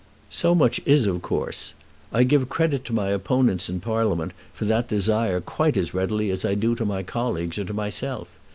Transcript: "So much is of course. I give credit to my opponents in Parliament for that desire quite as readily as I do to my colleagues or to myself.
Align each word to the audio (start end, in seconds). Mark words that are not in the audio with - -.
"So 0.31 0.55
much 0.55 0.81
is 0.83 1.05
of 1.05 1.21
course. 1.21 1.73
I 2.11 2.23
give 2.23 2.49
credit 2.49 2.83
to 2.85 2.91
my 2.91 3.09
opponents 3.09 3.69
in 3.69 3.79
Parliament 3.79 4.31
for 4.51 4.65
that 4.65 4.87
desire 4.87 5.39
quite 5.39 5.77
as 5.77 5.93
readily 5.93 6.31
as 6.31 6.43
I 6.43 6.55
do 6.55 6.73
to 6.73 6.85
my 6.85 7.03
colleagues 7.03 7.59
or 7.59 7.65
to 7.65 7.73
myself. 7.75 8.27